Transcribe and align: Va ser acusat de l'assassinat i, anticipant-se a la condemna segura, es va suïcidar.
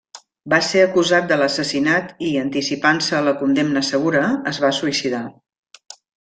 Va 0.51 0.57
ser 0.67 0.79
acusat 0.85 1.27
de 1.31 1.35
l'assassinat 1.41 2.09
i, 2.29 2.31
anticipant-se 2.45 3.15
a 3.19 3.21
la 3.27 3.35
condemna 3.43 3.85
segura, 3.91 4.23
es 4.55 4.63
va 4.65 4.73
suïcidar. 4.81 5.23